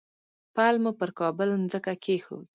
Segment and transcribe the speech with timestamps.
[0.55, 2.47] پل مو پر کابل مځکه کېښود.